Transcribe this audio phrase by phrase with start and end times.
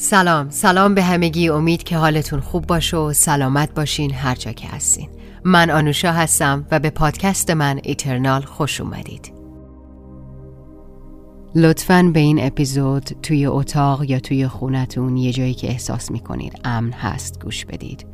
[0.00, 0.50] سلام.
[0.50, 1.48] سلام به همگی.
[1.48, 5.08] امید که حالتون خوب باشه و سلامت باشین هر جا که هستین.
[5.44, 9.32] من آنوشا هستم و به پادکست من ایترنال خوش اومدید.
[11.54, 16.92] لطفا به این اپیزود توی اتاق یا توی خونتون یه جایی که احساس می‌کنید امن
[16.92, 18.06] هست گوش بدید.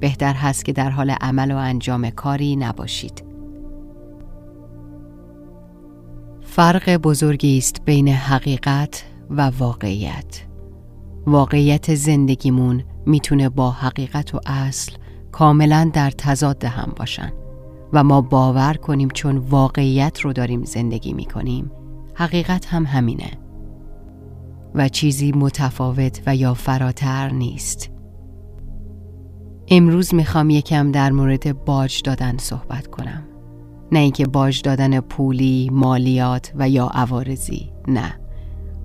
[0.00, 3.24] بهتر هست که در حال عمل و انجام کاری نباشید.
[6.40, 10.53] فرق بزرگی است بین حقیقت و واقعیت.
[11.26, 14.92] واقعیت زندگیمون می‌تونه با حقیقت و اصل
[15.32, 17.32] کاملا در تضاد هم باشن
[17.92, 21.70] و ما باور کنیم چون واقعیت رو داریم زندگی می‌کنیم
[22.14, 23.30] حقیقت هم همینه.
[24.74, 27.90] و چیزی متفاوت و یا فراتر نیست.
[29.68, 33.22] امروز می‌خوام یکم در مورد باج دادن صحبت کنم.
[33.92, 38.20] نه اینکه باج دادن پولی، مالیات و یا عوارضی نه.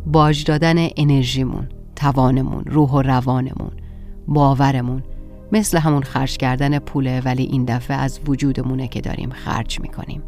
[0.05, 1.67] باج دادن انرژیمون.
[1.99, 3.71] توانمون روح و روانمون
[4.27, 5.03] باورمون
[5.51, 10.23] مثل همون خرج کردن پوله ولی این دفعه از وجودمونه که داریم خرج می‌کنیم.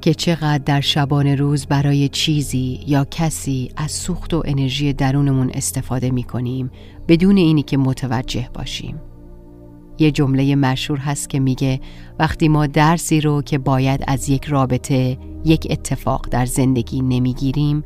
[0.00, 6.10] که چقدر در شبان روز برای چیزی یا کسی از سوخت و انرژی درونمون استفاده
[6.10, 6.70] می‌کنیم
[7.08, 9.00] بدون اینی که متوجه باشیم.
[9.98, 11.80] یه جمله مشهور هست که میگه
[12.18, 17.84] وقتی ما درسی رو که باید از یک رابطه یک اتفاق در زندگی نمی‌گیریم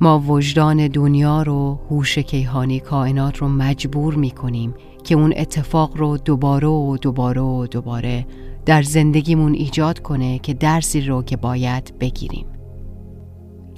[0.00, 6.16] ما وجدان دنیا رو هوش کیهانی کائنات رو مجبور می کنیم که اون اتفاق رو
[6.16, 8.26] دوباره و دوباره و دوباره
[8.66, 12.46] در زندگیمون ایجاد کنه که درسی رو که باید بگیریم.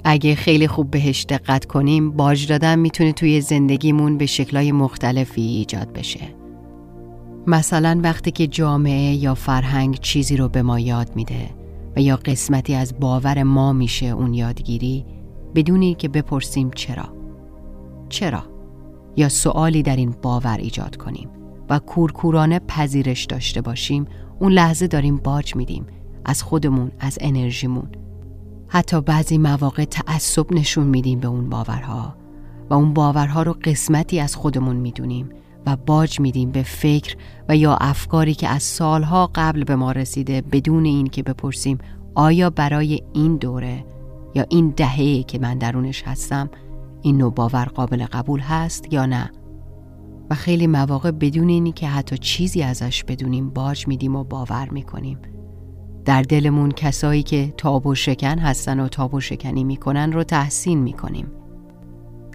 [0.03, 5.93] اگه خیلی خوب بهش دقت کنیم باج دادن می‌تونه توی زندگیمون به شکلای مختلفی ایجاد
[5.93, 6.19] بشه.
[7.47, 11.49] مثلا وقتی که جامعه یا فرهنگ چیزی رو به ما یاد میده
[11.95, 15.05] و یا قسمتی از باور ما میشه اون یادگیری
[15.55, 17.13] بدون که بپرسیم چرا.
[18.09, 18.43] چرا؟
[19.15, 21.29] یا سوالی در این باور ایجاد کنیم
[21.69, 24.05] و کورکورانه پذیرش داشته باشیم
[24.39, 25.85] اون لحظه داریم باج میدیم
[26.25, 27.89] از خودمون از انرژیمون.
[28.67, 32.15] حتی بعضی مواقع تعصب نشون میدیم به اون باورها
[32.69, 35.29] و اون باورها رو قسمتی از خودمون می‌دونیم
[35.65, 37.15] و باج میدیم به فکر
[37.49, 41.77] و یا افکاری که از سالها قبل به ما رسیده بدون این که بپرسیم
[42.15, 43.85] آیا برای این دوره
[44.35, 46.49] یا این دهه که من درونش هستم
[47.01, 49.31] این نوع باور قابل قبول هست یا نه؟
[50.29, 55.17] و خیلی مواقع بدون اینی که حتی چیزی ازش بدونیم باج میدیم و باور می‌کنیم.
[56.05, 60.79] در دلمون کسایی که تاب و شکن هستن و تاب و شکنی می‌کنن رو تحسین
[60.79, 61.31] می‌کنیم.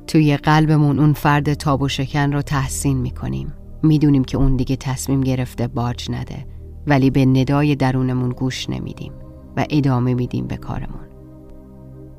[0.06, 3.52] توی قلبمون اون فرد تاب و شکن رو تحسین می‌کنیم.
[3.82, 6.46] می‌دونیم که اون دیگه تصمیم گرفته باج نده
[6.86, 9.12] ولی به ندای درونمون گوش نمیدیم
[9.56, 11.15] و ادامه میدیم به کارمون.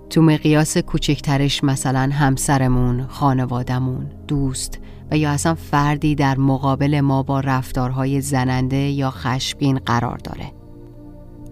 [0.10, 4.80] تو مقیاس کوچکترش مثلا همسرمون، خانوادمون، دوست
[5.12, 10.52] و یا اصلا فردی در مقابل ما با رفتارهای زننده یا خشمگین قرار داره.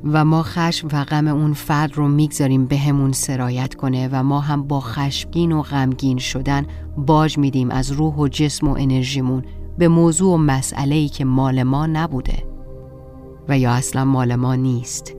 [0.04, 4.40] و ما خشم و غم اون فرد رو می‌گذاریم به همون سرایت کنه و ما
[4.40, 6.66] هم با خشمگین و غمگین شدن
[6.98, 9.44] باج میدیم از روح و جسم و انرژیمون
[9.78, 12.44] به موضوع و مسئله که مال ما نبوده
[13.48, 15.16] و یا اصلا مال ما نیست.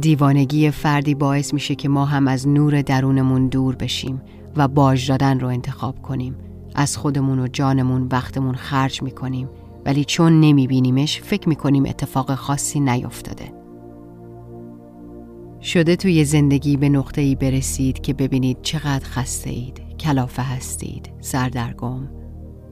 [0.00, 4.22] دیوانگی فردی باعث میشه که ما هم از نور درونمون دور بشیم
[4.56, 6.36] و باج دادن رو انتخاب کنیم.
[6.74, 9.48] از خودمون و جانمون وقتمون خرج می‌کنیم.
[9.84, 13.52] ولی چون نمیبینیمش فکر می‌کنیم اتفاق خاصی نیفتاده
[15.62, 22.08] شده توی زندگی به نقطه ای برسید که ببینید چقدر خسته اید کلافه هستید سردرگم.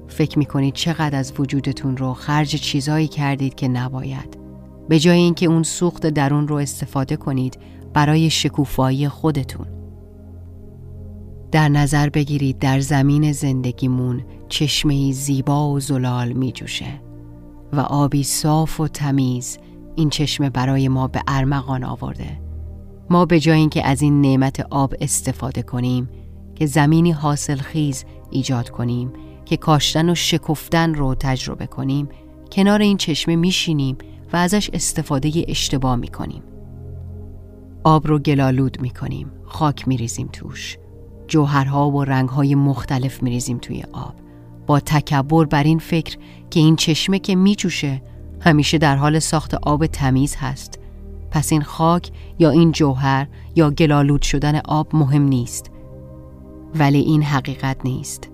[0.08, 4.43] فکر می‌کنید چقدر از وجودتون رو خرج چیزایی کردید که نباید.
[4.88, 7.58] به جای اینکه اون سوخت درون رو استفاده کنید
[7.92, 9.66] برای شکوفایی خودتون.
[11.52, 17.00] در نظر بگیرید در زمین زندگیمون چشمه زیبا و زلال می جوشه
[17.72, 19.58] و آبی صاف و تمیز
[19.96, 22.40] این چشمه برای ما به ارمغان آورده.
[23.10, 26.08] ما به جای اینکه از این نعمت آب استفاده کنیم
[26.54, 29.12] که زمینی حاصل خیز ایجاد کنیم
[29.44, 32.08] که کاشتن و شکفتن رو تجربه کنیم
[32.52, 33.96] کنار این چشمه میشینیم
[34.32, 36.42] و ازش استفاده اشتباه می‌کنیم.
[37.84, 40.78] آب رو گلالود می‌کنیم خاک میریزیم توش.
[41.28, 44.14] جوهرها و رنگهای مختلف میریزیم توی آب.
[44.66, 46.18] با تکبر بر این فکر
[46.50, 48.02] که این چشمه که میجوشه
[48.40, 50.78] همیشه در حال ساخت آب تمیز هست.
[51.30, 53.26] پس این خاک یا این جوهر
[53.56, 55.70] یا گلالود شدن آب مهم نیست.
[56.74, 58.30] ولی این حقیقت نیست.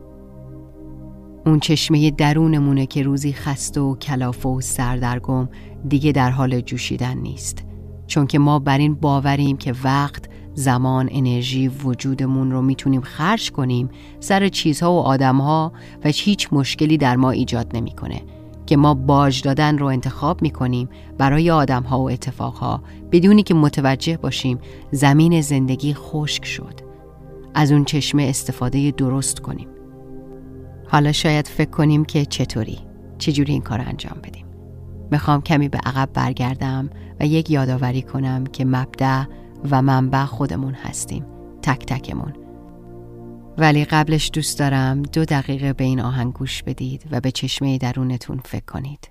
[1.46, 5.48] اون چشمه درونمونه که روزی خسته و کلافه و سردرگم
[5.88, 7.64] دیگه در حال جوشیدن نیست.
[8.06, 13.88] چون که ما بر این باوریم که وقت زمان انرژی وجودمون رو می‌تونیم خرج کنیم
[14.20, 15.72] سر چیزها و آدمها
[16.04, 18.22] و هیچ مشکلی در ما ایجاد نمی‌کنه.
[18.66, 20.88] که ما باج دادن رو انتخاب می‌کنیم
[21.18, 22.82] برای آدمها و اتفاقها
[23.12, 24.58] بدونی که متوجه باشیم
[24.90, 26.74] زمین زندگی خشک شد.
[27.54, 29.68] از اون چشمه استفاده درست کنیم.
[30.90, 32.78] حالا شاید فکر کنیم که چطوری؟
[33.18, 34.46] چجوری این کار انجام بدیم؟
[35.10, 36.90] می‌خوام کمی به عقب برگردم
[37.20, 39.24] و یک یادآوری کنم که مبدع
[39.70, 41.26] و منبع خودمون هستیم
[41.62, 42.32] تک تکمون.
[43.58, 48.40] ولی قبلش دوست دارم دو دقیقه به این آهنگ گوش بدید و به چشمه درونتون
[48.44, 49.10] فکر کنید.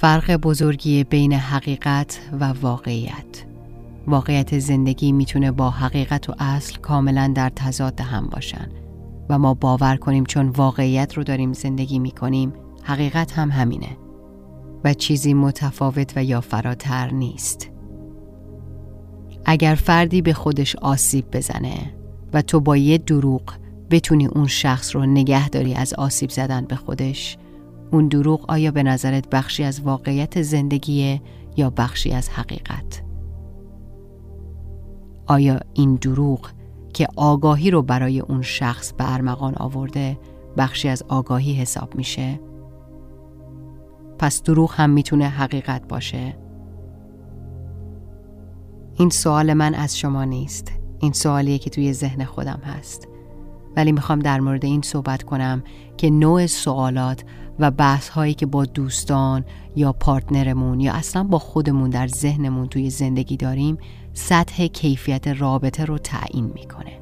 [0.00, 3.44] فرق بزرگی بین حقیقت و واقعیت.
[4.06, 8.68] واقعیت زندگی می‌تونه با حقیقت و اصل کاملا در تضاد هم باشن
[9.28, 12.52] و ما باور کنیم چون واقعیت رو داریم زندگی می‌کنیم
[12.82, 13.96] حقیقت هم همینه
[14.84, 17.70] و چیزی متفاوت و یا فراتر نیست.
[19.44, 21.94] اگر فردی به خودش آسیب بزنه
[22.32, 23.42] و تو با یه دروغ
[23.90, 27.38] بتونی اون شخص رو نگه داری از آسیب زدن به خودش
[27.92, 31.22] اون دروغ آیا به نظرت بخشی از واقعیت زندگیه
[31.56, 33.02] یا بخشی از حقیقت؟
[35.26, 36.50] آیا این دروغ
[36.94, 40.18] که آگاهی رو برای اون شخص به ارمغان آورده
[40.56, 42.40] بخشی از آگاهی حساب میشه؟
[44.18, 46.36] پس دروغ هم می‌تونه حقیقت باشه؟
[48.94, 53.08] این سوال من از شما نیست این سوالیه که توی ذهن خودم هست
[53.78, 55.62] ولی می‌خوام در مورد این صحبت کنم
[55.96, 57.24] که نوع سوالات
[57.58, 59.44] و بحث هایی که با دوستان
[59.76, 63.78] یا پارتنرمون یا اصلا با خودمون در ذهنمون توی زندگی داریم
[64.12, 67.00] سطح کیفیت رابطه رو تعیین می‌کنه.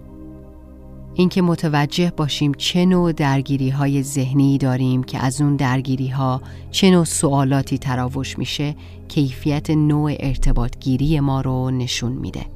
[1.14, 6.90] اینکه متوجه باشیم چه نوع درگیری های ذهنی داریم که از اون درگیری ها چه
[6.90, 8.75] نوع سوالاتی تراوش میشه
[9.09, 12.55] کیفیت نوع ارتباط گیری ما رو نشون میده.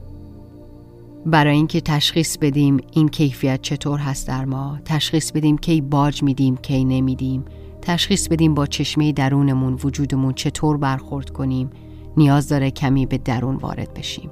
[1.27, 6.57] برای اینکه تشخیص بدیم این کیفیت چطور هست در ما تشخیص بدیم کی باج میدیم
[6.57, 7.45] کی نمیدیم
[7.83, 11.71] تشخیص بدیم با چشمه درونمون وجودمون چطور برخورد کنیم
[12.17, 14.31] نیاز داره کمی به درون وارد بشیم.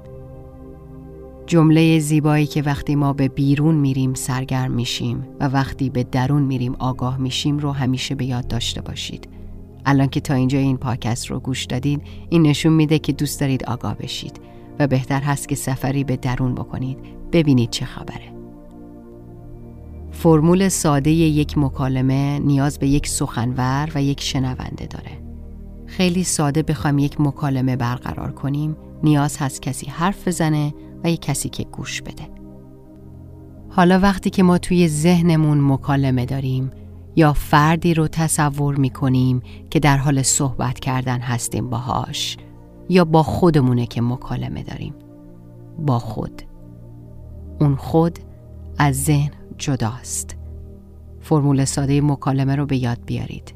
[1.45, 6.75] جمله زیبایی که وقتی ما به بیرون میریم سرگرم میشیم و وقتی به درون میریم
[6.79, 9.27] آگاه میشیم رو همیشه به یاد داشته باشید.
[9.85, 13.65] الان که تا اینجا این پاکست رو گوش دادید این نشون میده که دوست دارید
[13.65, 14.39] آگاه بشید.
[14.79, 16.97] و بهتر هست که سفری به درون بکنید
[17.31, 18.39] ببینید چه خبره
[20.11, 25.11] فرمول ساده یک مکالمه نیاز به یک سخنور و یک شنونده داره.
[25.85, 31.49] خیلی ساده بخوایم یک مکالمه برقرار کنیم نیاز هست کسی حرف بزنه و یک کسی
[31.49, 32.23] که گوش بده.
[33.69, 36.71] حالا وقتی که ما توی ذهنمون مکالمه داریم
[37.15, 42.37] یا فردی رو تصور می کنیم که در حال صحبت کردن هستیم باهاش
[42.89, 44.93] یا با خودمونه که مکالمه داریم.
[45.85, 46.41] با خود.
[47.59, 48.19] اون خود
[48.77, 50.35] از ذهن جداست.
[51.19, 53.53] فرمول ساده مکالمه رو به یاد بیارید.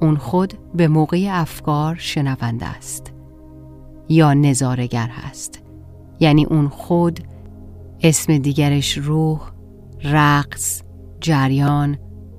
[0.00, 3.12] اون خود به موقع افکار شنونده است.
[4.08, 5.62] یا نظارگر هست.
[6.20, 7.20] یعنی اون خود
[8.02, 9.40] اسم دیگرش روح،
[10.04, 10.82] رقص،
[11.20, 11.98] جریان،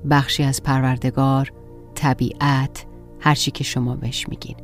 [0.10, 1.52] بخشی از پروردگار،
[1.96, 2.86] طبیعت،
[3.20, 4.56] هرچی که شما بهش میگین.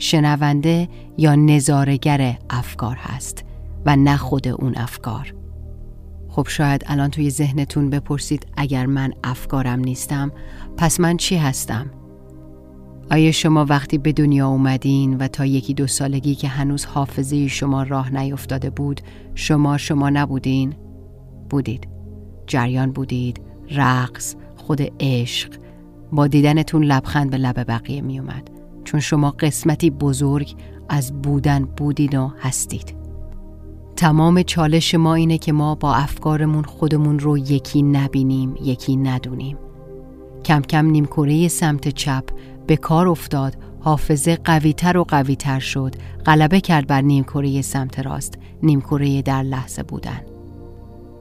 [0.00, 0.88] شنونده
[1.18, 3.44] یا نظارگر افکار هست
[3.86, 5.34] و نه خود اون افکار
[6.28, 10.32] خب شاید الان توی ذهنتون بپرسید اگر من افکارم نیستم
[10.76, 11.90] پس من چی هستم؟
[13.10, 17.82] آیا شما وقتی به دنیا اومدین و تا یکی دو سالگی که هنوز حافظه شما
[17.82, 19.00] راه نیفتاده بود
[19.34, 20.74] شما شما نبودین؟
[21.50, 21.88] بودید
[22.46, 23.40] جریان بودید
[23.70, 25.54] رقص خود عشق
[26.12, 30.54] با دیدنتون لبخند به لب بقیه می اومد چون شما قسمتی بزرگ
[30.88, 32.96] از بودن بودین و هستید.
[33.96, 39.58] تمام چالش ما اینه که ما با افکارمون خودمون رو یکی نبینیم یکی ندونیم.
[40.44, 42.24] کم کم نیمکره سمت چپ
[42.66, 45.94] به کار افتاد حافظه قویتر و قویتر شد.
[46.26, 50.20] غلبه کرد بر نیمکره سمت راست نیمکره در لحظه بودن.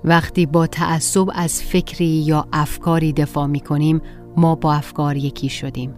[0.03, 4.01] وقتی با تعصب از فکری یا افکاری دفاع می کنیم
[4.37, 5.93] ما با افکار یکی شدیم.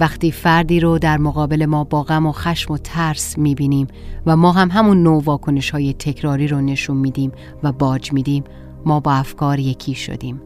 [0.00, 3.86] وقتی فردی رو در مقابل ما با غم و خشم و ترس می‌بینیم
[4.26, 7.32] و ما هم همون نوع واکنش های تکراری رو نشون میدیم
[7.62, 8.44] و باج میدیم
[8.86, 10.42] ما با افکار یکی شدیم.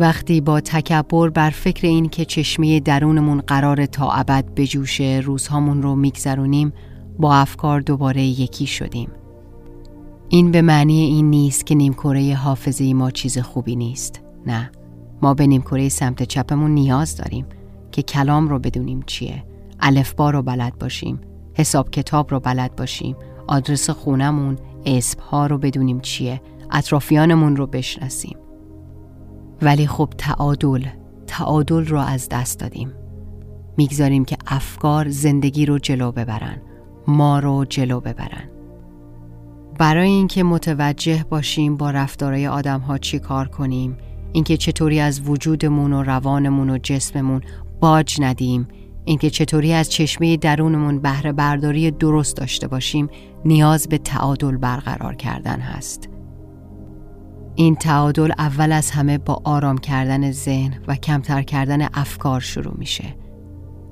[0.00, 5.94] وقتی با تکبر بر فکر این که چشمه درونمون قرار تا ابد بجوشه روزهامون رو
[5.94, 6.72] میگذرونیم
[7.18, 9.10] با افکار دوباره یکی شدیم.
[10.28, 14.70] این به معنی این نیست که نیمکره حافظه ما چیز خوبی نیست نه.
[15.22, 17.46] ما به نیمکره سمت چپمون نیاز داریم.
[17.92, 19.44] که کلام رو بدونیم چیه.
[19.80, 21.20] الفبا رو بلد باشیم.
[21.54, 23.16] حساب کتاب رو بلد باشیم.
[23.46, 26.40] آدرس خونمون اسم ها رو بدونیم چیه.
[26.70, 28.38] اطرافیانمون رو بشناسیم.
[29.62, 30.84] ولی خب تعادل
[31.26, 32.92] تعادل رو از دست دادیم.
[33.76, 36.62] می‌گذاریم که افکار زندگی رو جلو ببرن.
[37.06, 38.50] ما رو جلو ببرن.
[39.78, 43.96] برای اینکه متوجه باشیم با رفتارهای آدم ها چی کار کنیم
[44.32, 47.42] اینکه چطوری از وجودمون و روانمون و جسممون
[47.80, 48.68] باج ندیم.
[49.04, 53.08] اینکه چطوری از چشمه درونمون بهره برداری درست داشته باشیم
[53.44, 56.08] نیاز به تعادل برقرار کردن هست.
[57.54, 63.16] این تعادل اول از همه با آرام کردن ذهن و کمتر کردن افکار شروع میشه.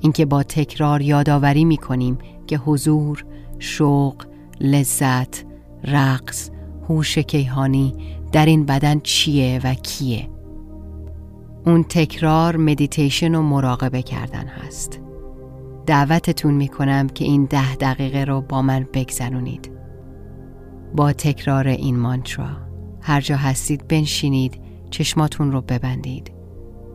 [0.00, 3.24] اینکه با تکرار یادآوری می‌کنیم که حضور،
[3.58, 4.24] شوق،
[4.60, 5.44] لذت،
[5.84, 6.50] رقص،
[6.88, 7.94] هوش کیهانی
[8.32, 10.28] در این بدن چیه و کیه؟
[11.66, 15.00] اون تکرار مدیتیشن و مراقبه کردن هست.
[15.86, 19.70] دعوتتون می‌کنم که این ده دقیقه رو با من بگذرونید.
[20.94, 22.48] با تکرار این مانترا
[23.00, 26.32] هر جا هستید بنشینید چشماتون رو ببندید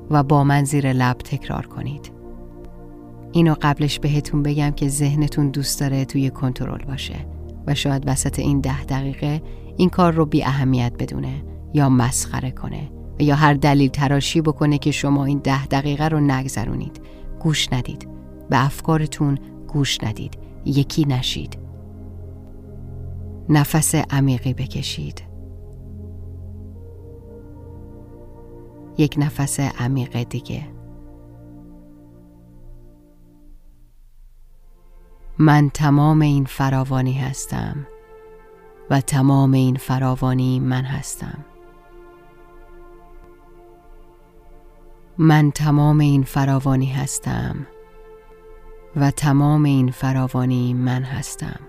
[0.09, 2.11] و با من زیر لب تکرار کنید.
[3.31, 7.25] اینو قبلش بهتون بگم که ذهنتون دوست داره توی کنترل باشه
[7.67, 9.41] و شاید وسط این ده دقیقه
[9.77, 13.00] این کار رو بی اهمیت بدونه یا مسخره کنه.
[13.21, 17.01] یا هر دلیل تراشی بکنه که شما این ده دقیقه رو نگذرونید.
[17.39, 18.07] گوش ندید.
[18.49, 20.37] به افکارتون گوش ندید.
[20.65, 21.57] یکی نشید.
[23.49, 25.21] نفس عمیقی بکشید.
[28.97, 30.67] یک نفس عمیق دیگه.
[35.37, 37.87] من تمام این فراوانی هستم
[38.89, 41.45] و تمام این فراوانی من هستم.
[45.23, 47.67] من تمام این فراوانی هستم
[48.95, 51.59] و تمام این فراوانی من هستم.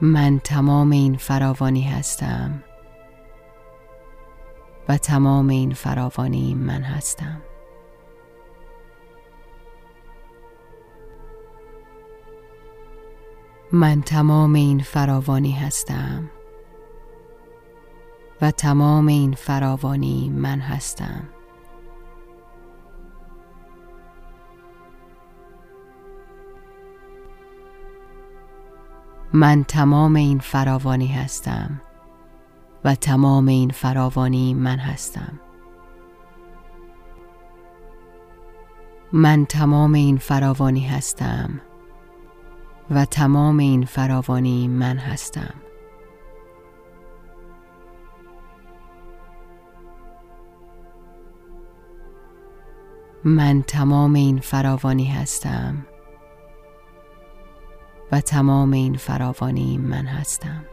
[0.00, 2.62] من تمام این فراوانی هستم
[4.88, 7.42] و تمام این فراوانی من هستم.
[13.74, 16.30] من تمام این فراوانی هستم.
[18.42, 21.28] و تمام این فراوانی من هستم.
[29.32, 31.80] من تمام این فراوانی هستم.
[32.84, 35.40] و تمام این فراوانی من هستم.
[39.12, 41.60] من تمام این فراوانی هستم.
[42.94, 45.54] و تمام این فراوانی من هستم.
[53.24, 55.86] من تمام این فراوانی هستم
[58.12, 60.64] و تمام این فراوانی من هستم.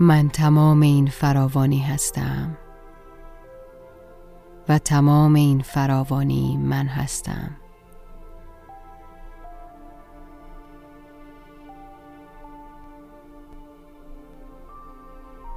[0.00, 2.58] من تمام این فراوانی هستم.
[4.68, 7.50] و تمام این فراوانی من هستم.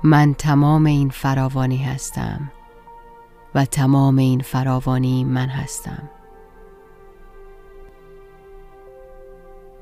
[0.04, 2.52] من تمام این فراوانی هستم
[3.56, 6.10] و تمام این فراوانی من هستم.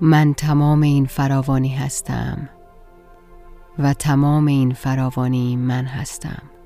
[0.02, 2.50] من تمام این فراوانی هستم
[3.80, 6.57] و تمام این فراوانی من هستم.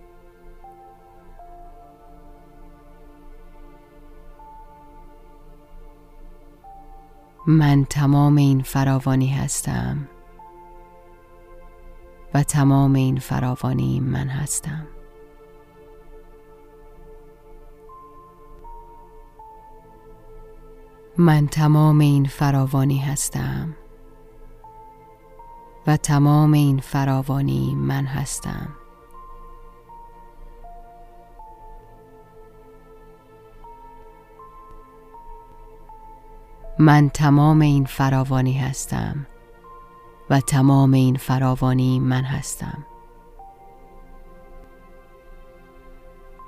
[7.47, 10.07] من تمام این فراوانی هستم
[12.33, 14.87] و تمام این فراوانی من هستم.
[21.17, 23.75] من تمام این فراوانی هستم
[25.87, 28.80] و تمام این فراوانی من هستم.
[36.79, 39.25] من تمام این فراوانی هستم
[40.29, 42.85] و تمام این فراوانی من هستم.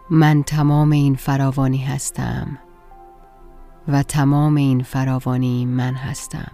[0.09, 2.57] من تمام این فراوانی هستم
[3.87, 6.51] و تمام این فراوانی من هستم.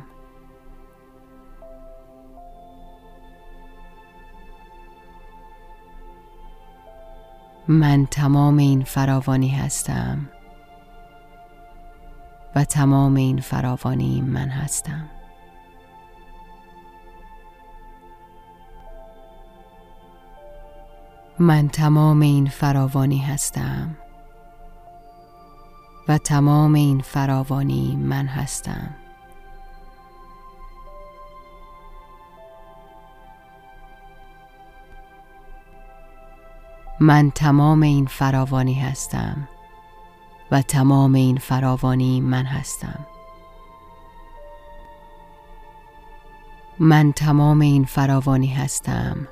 [7.68, 10.30] من تمام این فراوانی هستم
[12.56, 15.10] و تمام این فراوانی من هستم.
[21.40, 23.98] من تمام این فراوانی هستم.
[26.08, 28.96] و تمام این فراوانی من هستم.
[37.00, 39.48] من تمام این فراوانی هستم.
[40.52, 43.06] و تمام این فراوانی من هستم.
[46.80, 49.28] من تمام این فراوانی هستم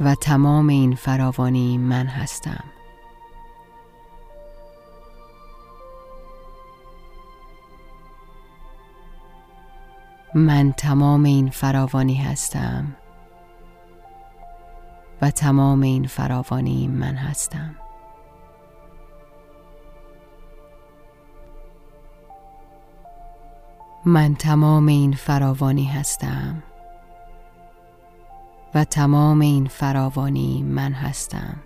[0.00, 2.64] و تمام این فراوانی من هستم.
[10.34, 12.96] من تمام این فراوانی هستم
[15.22, 17.81] و تمام این فراوانی من هستم.
[24.04, 26.62] من تمام این فراوانی هستم.
[28.74, 31.56] و تمام این فراوانی من هستم.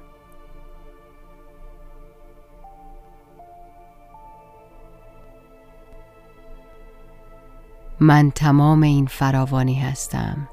[8.01, 10.49] من تمام این فراوانی هستم.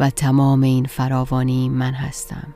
[0.00, 2.54] و تمام این فراوانی من هستم.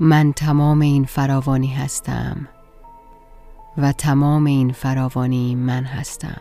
[0.00, 2.48] من تمام این فراوانی هستم.
[3.78, 6.40] و تمام این فراوانی من هستم.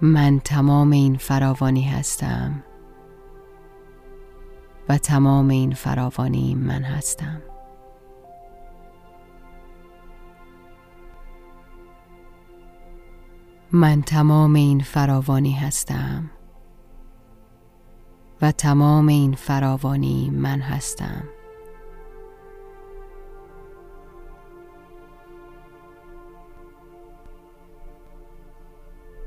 [0.00, 2.62] من تمام این فراوانی هستم
[4.88, 7.42] و تمام این فراوانی من هستم.
[13.72, 16.30] من تمام این فراوانی هستم
[18.46, 21.24] و تمام این فراوانی من هستم.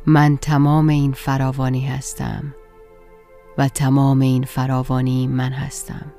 [0.06, 2.56] من تمام این فراوانی هستم
[3.58, 6.14] و تمام این فراوانی من هستم.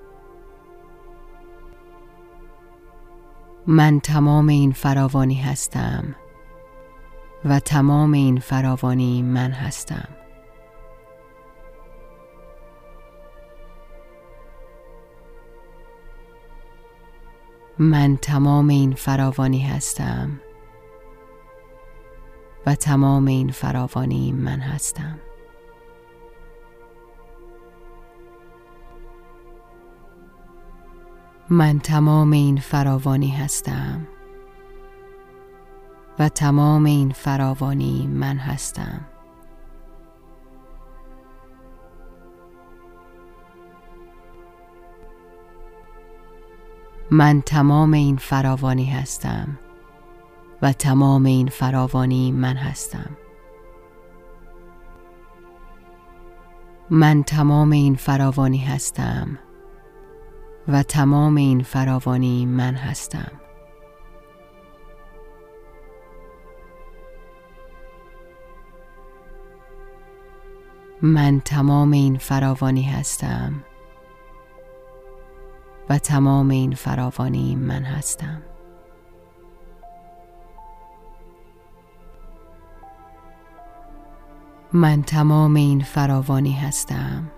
[3.67, 6.15] من تمام این فراوانی هستم
[7.45, 10.20] و تمام این فراوانی من هستم.
[17.83, 20.41] من تمام این فراوانی هستم
[22.67, 25.19] و تمام این فراوانی من هستم.
[31.51, 34.07] من تمام این فراوانی هستم
[36.19, 39.10] و تمام این فراوانی من هستم.
[47.13, 49.59] من تمام این فراوانی هستم
[50.63, 53.17] و تمام این فراوانی من هستم.
[56.91, 59.39] من تمام این فراوانی هستم
[60.69, 63.33] و تمام این فراوانی من هستم.
[71.03, 73.65] من تمام این فراوانی هستم
[75.91, 78.43] و تمام این فراوانی من هستم.
[84.73, 87.31] من تمام این فراوانی هستم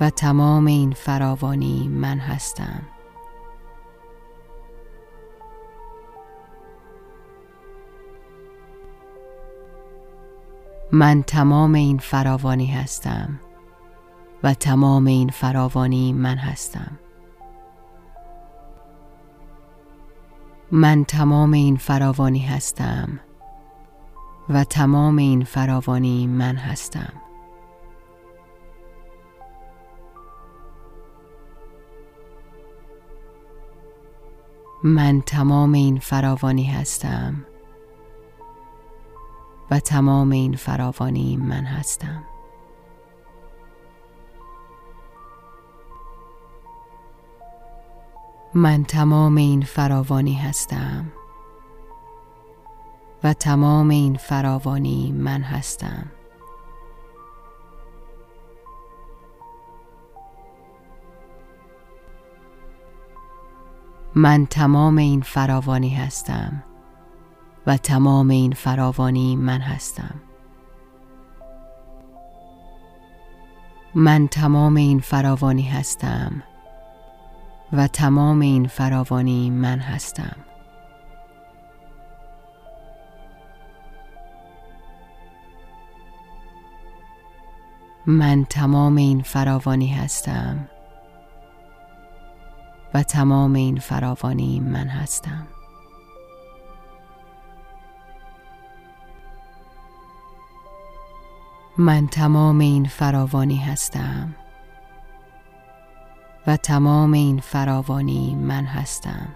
[0.00, 2.82] و تمام این فراوانی من هستم.
[10.92, 13.40] من تمام این فراوانی هستم
[14.42, 16.98] و تمام این فراوانی من هستم.
[20.72, 23.20] من تمام این فراوانی هستم
[24.48, 27.12] و تمام این فراوانی من هستم.
[34.84, 37.44] من تمام این فراوانی هستم
[39.70, 42.27] و تمام این فراوانی من هستم.
[48.58, 51.12] من تمام این فراوانی هستم.
[53.24, 56.06] و تمام این فراوانی من هستم.
[64.14, 66.62] من تمام این فراوانی هستم.
[67.66, 70.14] و تمام این فراوانی من هستم.
[73.94, 76.42] من تمام این فراوانی هستم.
[77.72, 80.36] و تمام این فراوانی من هستم.
[88.06, 90.68] من تمام این فراوانی هستم
[92.94, 95.46] و تمام این فراوانی من هستم.
[101.78, 104.34] من تمام این فراوانی هستم.
[106.46, 109.28] و تمام این فراوانی من هستم.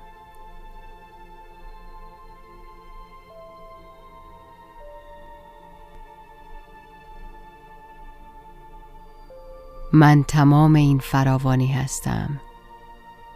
[9.92, 12.40] من تمام این فراوانی هستم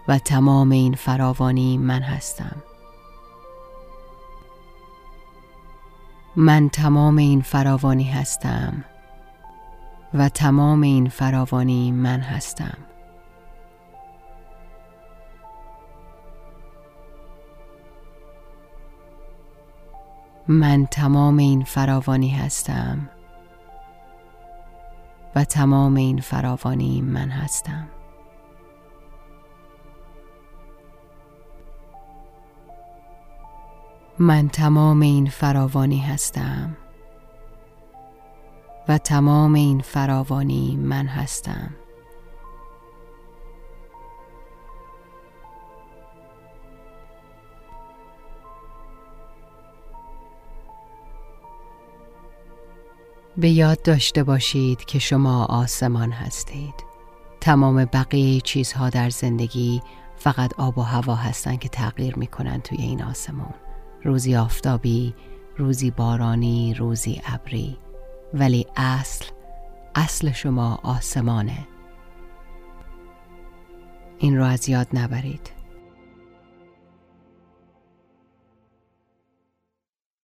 [0.08, 2.62] و تمام این فراوانی من هستم.
[6.36, 8.84] من تمام این فراوانی هستم
[10.14, 12.78] و تمام این فراوانی من هستم.
[20.48, 23.10] من تمام این فراوانی هستم.
[25.34, 27.88] و تمام این فراوانی من هستم.
[34.18, 36.76] من تمام این فراوانی هستم.
[38.88, 41.70] و تمام این فراوانی من هستم.
[53.38, 56.74] به یاد داشته باشید که شما آسمان هستید.
[57.40, 59.82] تمام بقیه چیزها در زندگی
[60.16, 63.54] فقط آب و هوا هستند که تغییر می‌کنن توی این آسمان
[64.02, 65.14] روزی آفتابی
[65.56, 67.78] روزی بارانی روزی ابری.
[68.34, 69.24] ولی اصل
[69.94, 71.68] اصل شما آسمانه.
[74.18, 75.55] این رو از یاد نبرید.